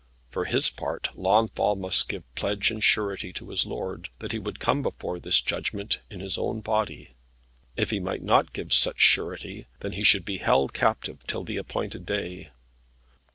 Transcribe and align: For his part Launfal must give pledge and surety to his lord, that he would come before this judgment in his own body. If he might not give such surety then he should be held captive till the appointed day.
For 0.31 0.45
his 0.45 0.71
part 0.71 1.09
Launfal 1.15 1.75
must 1.75 2.09
give 2.09 2.23
pledge 2.33 2.71
and 2.71 2.83
surety 2.83 3.31
to 3.33 3.49
his 3.49 3.67
lord, 3.67 4.09
that 4.17 4.31
he 4.31 4.39
would 4.39 4.59
come 4.59 4.81
before 4.81 5.19
this 5.19 5.39
judgment 5.43 5.99
in 6.09 6.21
his 6.21 6.39
own 6.39 6.61
body. 6.61 7.11
If 7.77 7.91
he 7.91 7.99
might 7.99 8.23
not 8.23 8.51
give 8.51 8.73
such 8.73 8.99
surety 8.99 9.67
then 9.81 9.91
he 9.91 10.03
should 10.03 10.25
be 10.25 10.39
held 10.39 10.73
captive 10.73 11.19
till 11.27 11.43
the 11.43 11.57
appointed 11.57 12.07
day. 12.07 12.49